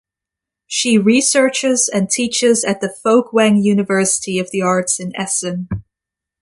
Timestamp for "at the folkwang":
2.65-3.61